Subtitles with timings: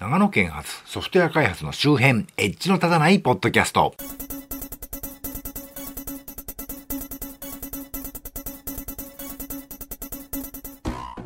[0.00, 3.96] 長野県発ソフトウェア開発の周辺、エッジの立たないポッドキャスト。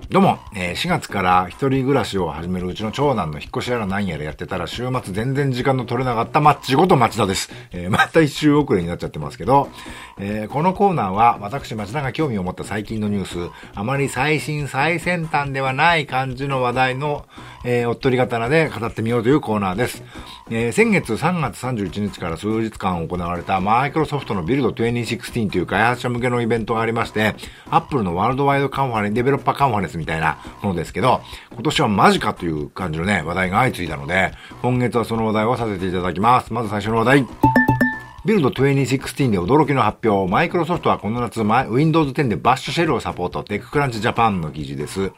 [0.09, 7.51] どうも、えー、4月から一人暮らしを始めるうちの長男の引っ越しやら何やらやってたら週末全然時間の取れなかったマッチごと町田です。
[7.73, 9.71] えー、また一周遅れになっちゃってますけど、
[10.19, 17.27] えー、このコーナーは私町田が興味を持った最近のニュース、あまり最新最先端ではない感じの話題の、
[17.65, 20.03] えー、おっとり刀で語ってみようというコーナーです。
[20.51, 27.35] えー、先月3月31日から数日間行われたマイクロソフトの Build 2016という開発者向けのイベントがありまして、
[27.71, 31.21] アップルのワールドワイドカンファレンス、デベロッパーカンファレンスみたいなものですけど、
[31.53, 36.53] 今年はマジかという感じのね、話題が相次いだので、今月はその話題をさせていただきます。
[36.53, 37.62] まず最初の話題。
[38.25, 40.31] Build 2016で驚きの発表。
[40.31, 43.43] マイクロソフトはこの夏、Windows 10で bash シェルをサポート。
[43.43, 45.11] TechCrunch Japan の記事です。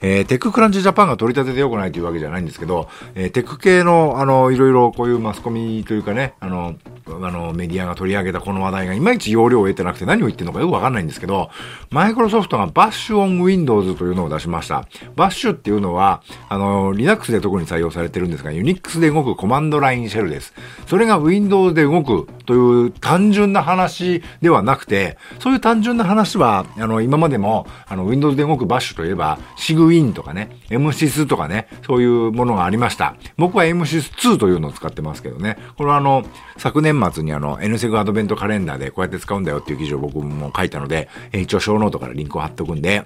[0.00, 6.74] えー、 TechCrunch Japan が取り立てて良くないというわけじゃないんですけど、えー、テック系の、あの、いろいろこういうマスコミというかね、あの、
[7.06, 11.50] あの、メディアが取り上げたこの話題がいまいち要領を得てなくて何を言ってるのかよくわかんないんですけど、
[11.90, 14.88] マイクロソフトがバッシュオン Windows というのを出しました。
[15.14, 20.54] Bash っていうのは、あの、Linux で特に採用されてるんですが、Unix で動くコマンドラインシェルです。
[20.88, 33.16] それが Windows で動くという単純な話ではなくて、そういう単純な話は、あの、今までも、あの、Windows で動く Bash といえば、 Cygwin とかね、MSys とかね、そういうものがありました。
[33.36, 35.58] 僕は MSYS2 というのを使ってますけどね。
[35.76, 36.24] これはあの、
[36.56, 43.04] 昨年末にあの、NSEG アドベントカレンダーでこうやって使うんだよっていう記事を僕も書いたので、一応ショーノートからリンクを貼っておくんで、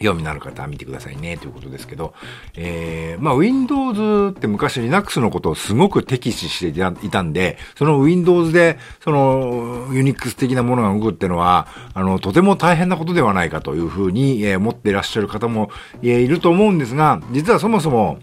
[0.00, 2.14] 興味のある方は見てくださいね、ということですけど、
[2.56, 15.70] えー、まあ Windows って昔 Linux のことをすごく敵視していたんで、その Windows で、その Unix 的なものが動くっていうのは、あの、とても大変なことではないかというふうに、えー、思っていらっしゃる方も、
[16.02, 18.18] えー、いると思うんですが、実はそもそも、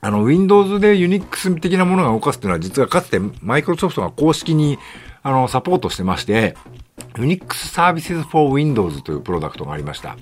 [0.00, 4.78] あの、Windows で Unix 的なものが動かすっていうのは、実はかつてマイクロソフトが公式に、
[5.22, 6.56] あの、サポートしてまして、
[7.14, 10.16] Unix Services for Windows というプロダクトがありました。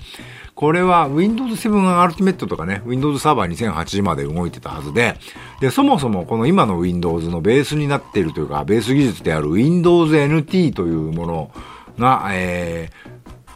[0.55, 5.17] これは Windows 7 Ultimate とかね、Windows Server 2008まで動いてたはずで、
[5.59, 11.51] で、そもそもこの今の Windows のベースになっているというか、ベース技術である Windows NT というもの
[11.97, 13.10] が、えー、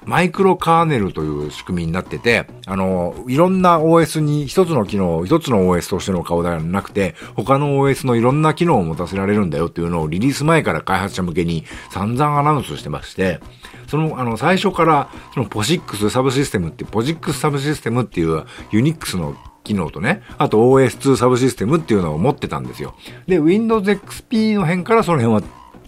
[0.06, 13.40] マイクロカーネルという仕組みになってて、あの、いろんな OS に一つの機能、一つの OS としての顔ではなくて、他の OS のいろんな機能を持たせられるんだよっていうのをリリース前から開発者向けに散々アナウンスしてまして、
[13.88, 22.96] その、あの、最初から、そのポジックスサブシステムって、ポジックスサブシステムっていうユニックスの機能とね、あと OS2 サブシステムっていうのを持ってたんですよ。
[23.28, 25.44] で、Windows XP の辺からその辺は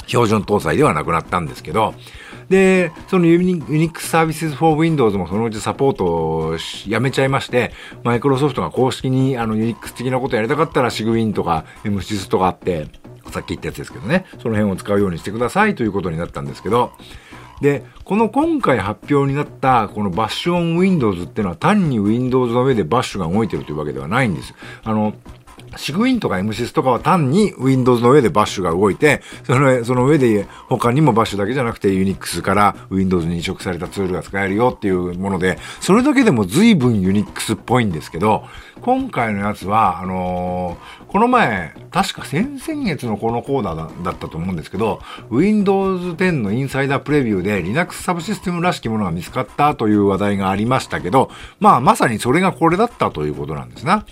[0.08, 1.94] 標準搭載ではなくなったんですけど、
[2.50, 7.72] で、そのユニックスサービス for Windows もそのうちサポートをやめちゃいまして、
[8.04, 12.88] マイクロソフトが公式にあのユニックス的なことやりたかったらシグウィンとか MSIS とかあって、
[13.32, 16.92] さっき言ったやつですけどね、その辺を使うようにしてくださいということになったんですけど、
[17.62, 24.54] で、この今回発表になったこのバッシュオン Windows っていうのは単に Windows の上でバッシュが動いてるというわけではないんです。
[24.84, 25.14] あの、
[25.76, 38.46] シグウィンとか MSIS とかは単に Windows の上でバッシュが動いて、そのその上で他にもバッシュだけじゃなくて Unix から Windows に移植されたツールが使えるよっていうもので、それだけでも随分 Unix っぽいんですけど、
[38.82, 54.06] 今回のやつは、あのー、この前、確か先々月のこのコーナーだったと思うんですけど、Windows 10のインサイダープレビューで Linux サブシステムらしきものが見つかったという話題がありましたけど、まあまさにそれがこれだったということなんですな。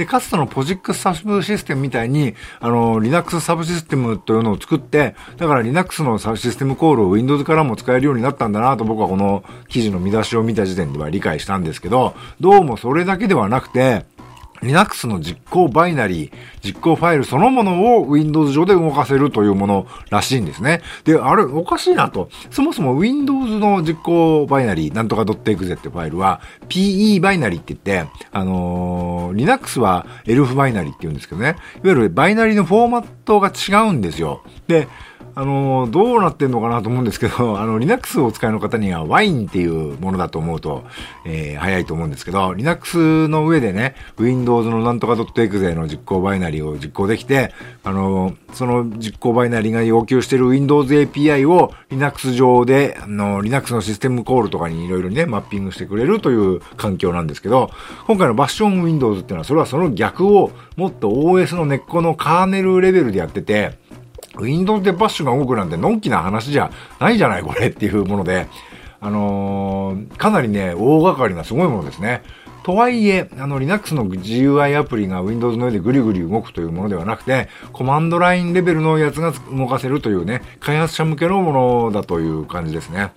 [0.00, 14.06] で、かつてのポジックスサブシステムみたいに、あの、Linux サブシステムというのを作って、だから Linux のサブシステムコールを Windows からも使えるようになったんだなと僕はこの記事の見出しを見た時点では理解したんですけど、どうもそれだけではなくて、
[14.62, 16.32] Linux の実行バイナリー、
[16.62, 20.82] 実行ファイルそのものを Windows 上で動かせるというものらしいんですね。
[21.04, 22.28] で、あれ、おかしいなと。
[22.50, 31.48] そもそも Windows の実行バイナリー、なんとか .exe ってファイルは PE バイナリーって言って、あのー、Linux は ELF バイナリーって言うんですけどね。
[31.48, 34.42] いわゆるバイナリーのフォーマットが違うんですよ。
[34.68, 34.88] で、
[35.34, 40.84] あの、どうなってんのかなと思うんですけど、 あの、Linux をお使いの方にはワインっていうものだと思うと、
[41.24, 47.52] えー、早いと思うんですけど、Linux の上でね、Windows のなんとか .exe の実行バイナリーを実行できて、
[47.84, 57.70] あの、その実行バイナリーが要求している Windows API を Linux 上で、あの、Linux のシステムコールとかにいろいろね、マッピングしてくれるという環境なんですけど、
[58.06, 63.78] 今回のバッション Windows っていうのは、それはその逆をもっと OS の根っこのカーネルレベルでやってて、
[64.40, 68.48] ウィンドウでバッシュが動くなんてのんきな話じゃないじゃないこれっていうもので、
[69.00, 72.22] あのー、かなりね、大掛かりなすごいものですね。
[72.70, 83.10] とはいえ、あの、Linux の GUI アプリが Windows の上でぐりぐり動くというものではなくて、コマンドラインレベルのやつが動かせるというね、開発者向けのものだという感じですね。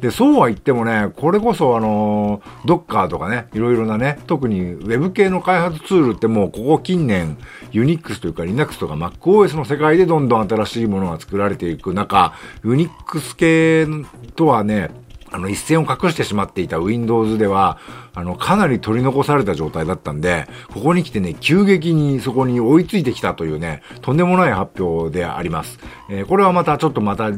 [0.00, 7.38] で、そうは言ってもね、これこそあの、Docker とかね、いろいろなね、特に Web 系の開発ツールってもうここ近年、
[7.70, 12.34] Unix というか Linux とか MacOS の世界でどんどん新しいものが作られていく中、
[12.64, 13.86] Unix 系
[14.34, 14.90] とはね、
[15.30, 17.78] あの、一線を隠してしまっていた Windows では、
[18.14, 25.78] あの、かなり取り残された状態だったんで、ここに来てね、急激にそこに追いついてきたというね、とんでもない発表であります。
[26.10, 27.30] えー、これはまたちょっとまた、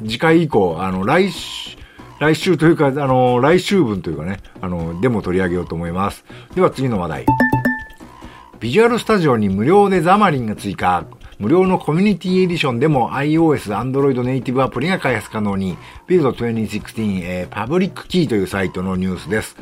[0.00, 1.76] 次回以降、あの、来週、
[2.20, 6.24] 来週というか、あの、来週分というかね、あの、でも取り上げようと思います。
[6.54, 7.26] では次の話題。
[8.60, 11.04] ビジュアルスタジオに無料でザマリンが追加。
[11.38, 19.56] 無料のコミュニティエディションでも iOS、Android ネイティブアプリが開発可能に、Build 2016、えー、パブリックキーというサイトのニュースです。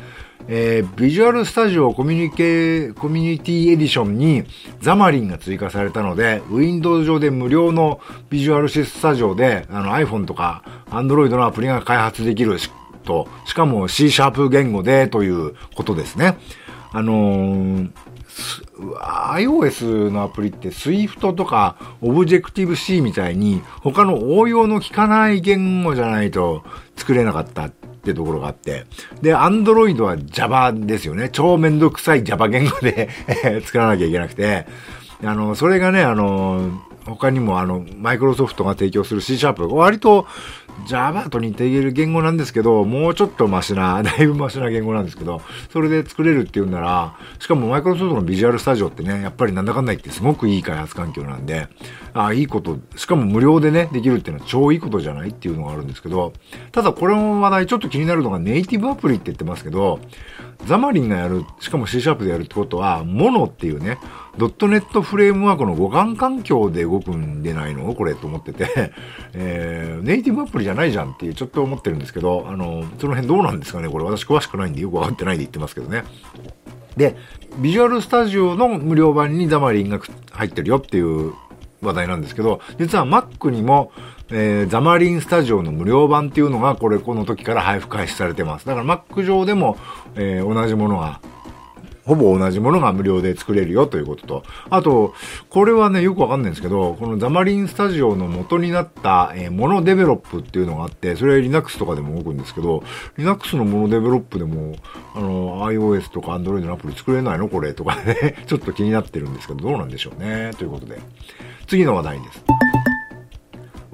[0.49, 4.45] えー、ビジュアルスタジオコミュニケ、コミュニティエディションに
[4.79, 7.99] ザマリンが追加されたので、Windows 上で無料の
[8.29, 12.71] ビジュアルシススタジオで、あの iPhone とか Android のアプリが開発できるし
[13.03, 16.37] と、しかも C シャープ言語でということですね。
[16.91, 17.89] あのー
[19.35, 26.63] iOS のアプリって Swift とか Objective-C みたいに他の応用の効かない言語じゃないと
[26.95, 28.85] 作れなかったってところがあって。
[29.21, 31.29] で、Android は Java ですよね。
[31.29, 33.09] 超めんどくさい Java 言語で
[33.65, 34.65] 作らなきゃいけなくて。
[35.23, 40.27] あの、それがね、あの、他にもあの、マイクロソフトが提供する C シャープ、割と
[40.85, 45.41] Java と似ている言語なんですけど、もうちょっとマシな、 だいぶマシな言語なんですけど、
[45.71, 51.67] それで作れるっていうんなら、しかもマイクロソフトのビジュアルスタジオってね、やっぱりなんだかんだ言ってすごくいい開発環境なんで、
[52.13, 56.33] ああ、いいこと、しかも無料でね、できるっていうのは超いいことじゃないっていうのがあるんですけど、
[56.71, 59.99] ただこれも話題ちょっと気になるのがネイティブアプリって言ってますけど、
[60.67, 63.97] ザマリンがやる、しかも C シャープでやるってことは、モノっていうね、
[64.37, 67.93] ドットネットフレームワークの互換環境で動くんでないの？
[67.95, 68.91] これと思ってて、
[69.33, 73.89] えー、ネイティブアプリじゃないじゃんっていうちょっと思ってるんですけど、あの、その辺どうなんですかね？
[73.89, 76.03] これ私詳しくないんでよくわかってないで言ってますけどね。
[76.97, 77.15] で、
[77.59, 79.99] ビジュアルスタジオの無料版にザマリンが
[80.31, 81.33] 入ってるよっていう
[81.81, 83.91] 話題なんですけど、実は Mac にも、
[84.29, 88.65] えー、ザマリンスタジオの無料版っていうのが、これ、この時から配布開始されてます。
[88.65, 89.77] だから Mac 上でも、
[90.15, 91.21] えー、同じものが
[92.07, 95.13] ほぼ同じものが無料で作れるよということと、あと、
[95.49, 102.81] これはね、よくわかんないんですけど、このザマリンスタジオの元になった、えー、モノデベロップっていうのがあって、それは Linux とかでも動くんですけど、
[103.17, 104.75] Linux のモノデベロップでも、
[105.15, 110.51] あの、iOS とか Android のアプリ作れないのこれとかね、 ちょっと気になってるんですけど、どうなんでしょうね。
[110.57, 110.99] ということで、
[111.67, 112.43] 次の話題です。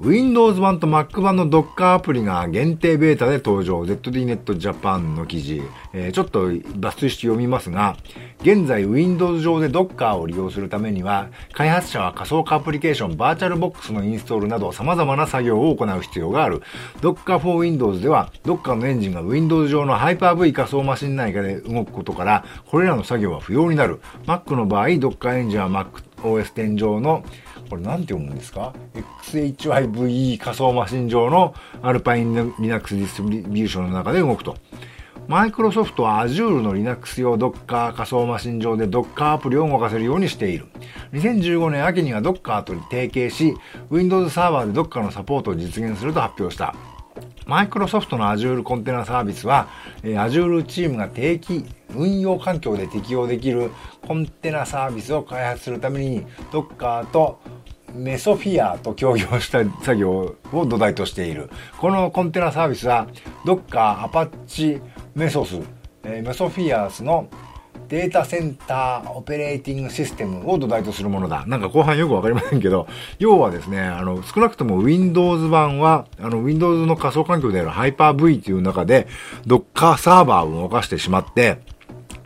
[0.04, 3.80] Windows 版と Mac 版の Docker アプリが限定ベータで登場。
[3.84, 5.62] ZDNet Japan の記事。
[5.94, 7.96] えー、ちょっと抜粋して読みますが、
[8.42, 16.60] 現在 Windows 上で Docker を利用するためには、開発者は仮想化アプリケーション VirtualBox のインストールなど様々な作業を行う必要がある。
[17.00, 24.02] Docker for Windows では、Docker のエンジンが Windows 上の Hyper-V 仮想マシン内で動くことから、これらの作業は不要になる。
[24.26, 27.24] Mac の場合、Docker エンジンは MacOS 天井の
[27.68, 28.74] これなんて読むんですか
[29.22, 34.56] ?XHYVE 仮想マシン上のアルパイン Linux ディストリビューションの中で動くと。
[35.26, 40.66] マイクロソフトは Azure の Linux 用 Docker 仮想マシン上で Docker アプリを動かせるようにしている。
[41.12, 43.54] 2015年秋には Docker と提携し、
[43.90, 46.74] Windows サーバーで Docker のサポートを実現すると発表した。
[47.46, 49.68] マイクロソフトの Azure コンテナサービスは、
[50.02, 53.70] Azure チームが定期運用環境で適用できる
[54.06, 57.38] コンテナサービスを開発するために Docker と
[57.94, 61.50] メソフィアと協業した作業を土台としている。
[61.78, 63.06] このコンテナサービスは
[63.44, 64.80] Docker、Apache、
[65.14, 65.60] メソス、
[66.02, 67.28] え、メソフィアスの
[67.88, 71.44] データセンターオペレーティングシステムを土台とするものだ。
[71.46, 72.86] なんか後半よくわかりませんけど、
[73.18, 79.06] 要はですね、あの、少なくとも Windows 版は、あの、Windows の仮想環境である Hyper-V という中で、
[79.46, 81.58] Docker サーバーを動かしてしまって、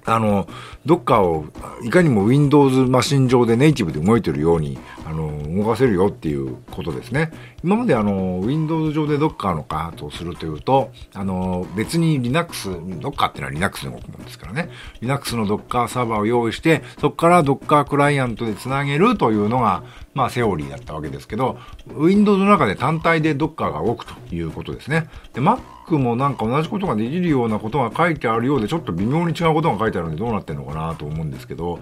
[0.09, 0.49] あの、
[0.87, 1.45] どっかを、
[1.83, 7.31] いかにも Windows マシン上でネイティブで動いてるように、あの、動かせるよっていうことですね。
[7.63, 14.71] 今まであの、Windows 上で Docker の開発をするというと、あの、別に Linux、Docker ってのは Linux で動くもんですからね。
[15.01, 19.83] Linux の Docker サーバーを用意して、そこから Docker クライアントでつなげるというのが、
[20.15, 25.09] まあ、セオリーだったわけですけど、Windows の中で単体で Docker が動くということですね。
[25.33, 25.59] で、Mac
[25.97, 31.79] もなんか同じことができるようなことが書いてあるようで、ちょっと微妙に違うことが書いてあるんでどうなってんのかなと思うんですけど、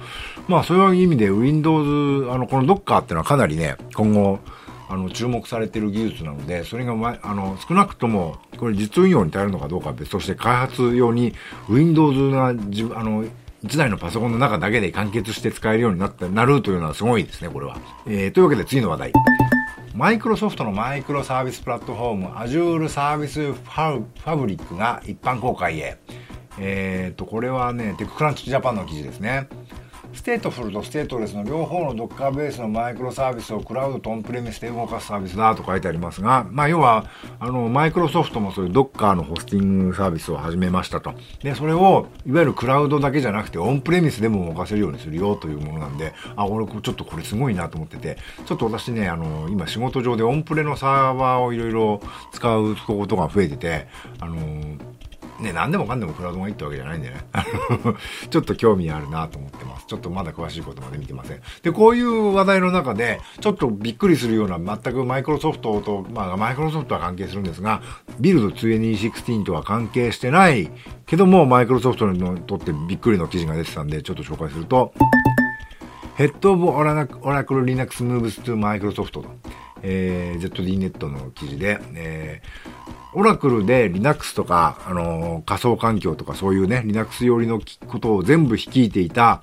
[0.49, 4.39] まあそういう意味で Windows、あの、この Docker っていうのはかなりね、今後、
[4.89, 11.35] あの、注目されてる技術なので、それが、ま、あの、少なくとも、これ実運用に耐えるのかどうかは別として、開発用に
[11.69, 13.25] Windows が、あの、
[13.65, 17.79] 1台のパソコンの中だけで完結して使えるようになった、なるというのはすごいですね、これは。
[18.07, 19.13] えー、というわけで次の話題。
[19.97, 25.97] マイクロソフトのマイクロサービスプラットフォーム Azure サービスファブリックが一般公開へ。
[26.59, 29.49] えっ、ー、と、これはね、 TechCrunch Japan の記事ですね。
[30.17, 37.05] ステートフルとステートレスの両方の Docker ベースのマイクロサービスをクラウドとオンプレミスで動かすサービスだと書いてありますが、まあ要は、
[37.39, 41.13] あの、マイクロソフトもそういう Docker のホスティングサービスを始めましたと。
[41.43, 52.01] で、それを、いわゆるクラウドだけじゃなくてオンプレミスでも動かせるようにするよというものなんで、あ、俺ちょっとこれすごいなと思ってて、ちょっと私ね、あの、今仕事上でオンプレのサーバーをいろいろ
[52.33, 53.87] 使うことが増えてて、
[54.19, 54.37] あの、
[55.41, 57.17] ね、何でもかんでもクラウドがいいってわけじゃないんでね。
[58.31, 59.87] ちょっと興味あるなと思ってます。
[59.87, 61.41] ちょっとまだ詳しいことまで見てません。
[61.63, 67.83] で、こういう話題の中で、ちょっとびっくりするような、全くマイクロソフトと、まあ、マイクロソフトは関係するんですが、
[68.19, 70.71] ビルド 2NE16 とは関係してない
[71.07, 74.95] けども、マイクロソフトにとってびっくりの記事が出てたんで、ちょっと紹介すると、
[76.17, 77.05] ヘッドオブオラ
[77.45, 79.25] クル Linux Moves to Microsoft と、
[79.83, 82.76] えー、ZDNet の記事で、えー
[83.15, 89.41] オラクルで Linux とか、あのー、仮想環境とかそういうね、Linux 寄りのことを全部率いていた、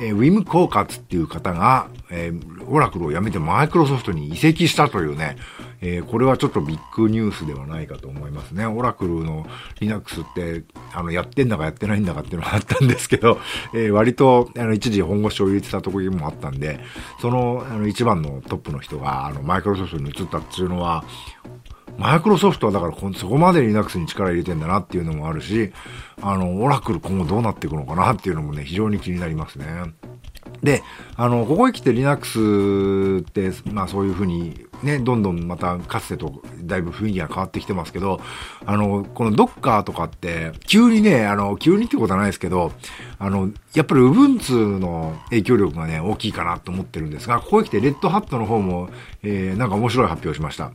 [0.00, 5.36] えー、ウィム・コーカツっていう方が、えー、オラクルを辞めてマイクロソフトに移籍したというね、
[5.80, 8.64] えー、これはちょっとビッグニュースではないかと思いますね。
[8.64, 9.46] オラクルの
[9.80, 13.38] Linux って、あの、やってんだかやってないんだかっていうのがあったんですけど、
[13.74, 16.80] えー、割と、あの、一時本腰を入れてたところもあったんで、
[17.20, 21.04] その、あの、一番のトップの人が、あの、マイクロソフトに移ったっていうのは、
[21.98, 25.72] マイクロソフトはだからそこまで Linux に力入れてんだなっていうのもあるし、
[26.20, 29.66] あの、オラクル今後どうなっていくのかなっていうのもね、非常に気になりますね。
[30.62, 30.82] で、
[31.16, 38.20] あの、ここへ来て Linux って、まあそういうふうにね、どんどんまたかつてとだいぶ雰囲気が変わってきてますけど、
[38.64, 42.72] あの、この Docker とかって、急にね、あの、急にってことはないですけど、
[43.18, 48.88] あの、やっぱり Ubuntu の影響力がね、大きいかなと思ってるんですが、ここへ来て Red Hat の方も、
[49.22, 50.72] えー、なんか面白い発表しました。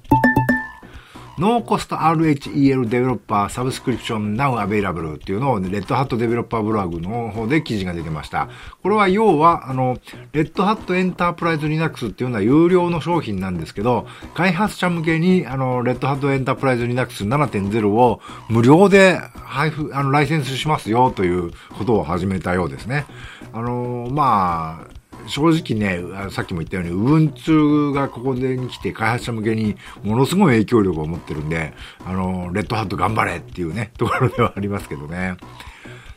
[1.39, 8.50] No-Cost RHEL Developer Subscription Now Available っていうのを、レッドハットデベロッパーブログの方で記事が出てました。
[8.84, 9.98] これは要は、あの、
[10.34, 18.19] レッドハットエンタープライズリナックスっていうのは有料の商品なんですけど、開発者向けに、あの、レッドハットエンタープライズリナックス7.0を
[18.50, 23.05] 無料で配布、あの、ライセンスしますよということを始めたようですね。
[23.53, 24.99] あの、まあ、
[25.29, 31.74] 正直ね、さっきも言ったように、Ubuntu がここでに来て開発者向けにものすごい影響力を持ってるんで、
[32.05, 35.38] あの、レッドハット頑張れっていうね、 ところではありますけどね。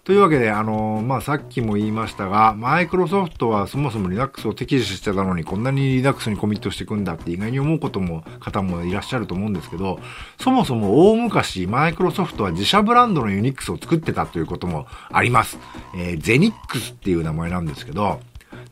[0.05, 10.01] というわけで、あの、まあ、さっきも言いましたが、マイクロソフトはそもそも Linux を敵視してたのに、こんなに Linux にコミットしていくんだって意外に思うことも、方もいらっしゃると思うんですけど、
[10.41, 15.57] そもそも大昔、マイクロソフトは自社ブランドの Unix を作ってたということもあります。
[15.97, 18.19] えー、Zenix っていう名前なんですけど、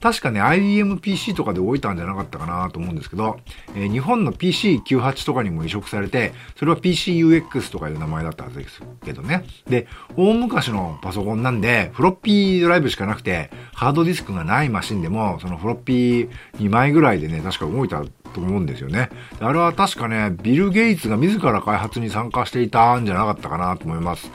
[0.01, 3.39] 確かね、IBM PC とかで置いたんじゃなかったかなと思うんですけど、
[3.75, 9.45] えー、日本の PC98 とかにも移植されて、それは PCUX とかいう名前だったはずですけどね。
[9.69, 19.11] で、大昔のパソコンなんで、フロッピードライブしかなくて、ハードディスクがないマシンでも、そのフロッピー2枚ぐらいでね、確か動いたと思うんですよね。
[19.41, 24.31] あれは確かね、ビル・ゲイツが自ら開発に参加していたんじゃなかったかなと思います。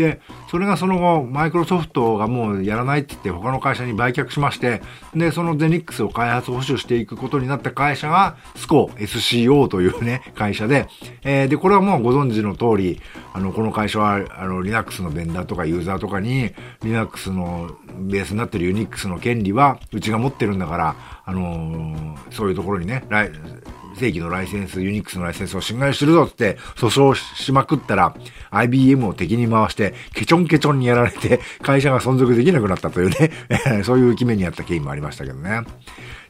[0.00, 4.80] で、それがその後、マイクロソフトがもうやらないって言って他の会社に売却しまして、
[5.14, 10.88] で、そのゼニックスを開発保守していくことになった会社が、スコ SCO というね、会社で、
[11.22, 13.00] えー、で、これはもうご存知の通り、
[13.34, 16.52] あの、この会社は、あの、Linux のベンダーとかユーザーとかに、
[16.82, 23.04] Linux のベースになってる Unix の権利は、うちが持ってるんだから、あのー、そういうところにね、
[23.96, 28.14] 正規のライセンス、ユニックスのライセンスを侵害するぞって、訴訟しまくったら、
[28.50, 33.30] IBM を敵に回して、ケチョンケチョンにやられて、会社が存続できなくなったというね、
[33.84, 35.62] そういう決めにあった経緯もありましたけどね。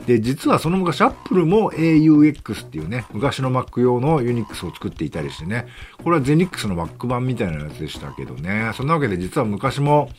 [0.06, 5.66] で、実はその昔、アップルも A/UX っていうね、昔の Mac 用の Unix を作っていたりしてね、
[6.02, 10.10] これは Xenix の Mac 版みたいなやつでしたけどね、そんなわけで実は昔も、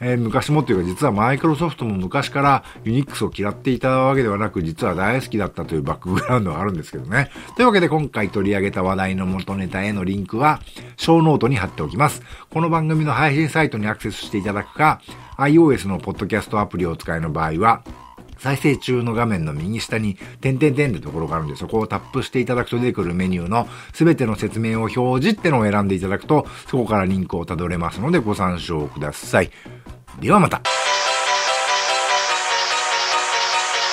[0.00, 7.30] えー、昔もっていうか実はマイクロソフトも昔から Unix を嫌っていたわけではなく実は大好きだったというバックグラウンドがあるんですけどね。
[7.56, 10.60] というわけで今回取り上げた話題の元ネタへのリンクは
[10.96, 12.22] ショーノートに貼っておきます。
[12.50, 15.00] この番組の配信サイトにアクセスしていただくか
[15.38, 17.82] iOS のポッドキャストアプリをお使いの場合は
[18.38, 29.50] 再生中の画面の右下に点々点ってところがあるんで、そこをタップしていただくと出てくるメニューの全ての説明を表示ってのを選んでいただくと、そこからリンクをたどれますのでご参照ください。
[30.20, 30.62] ではまた。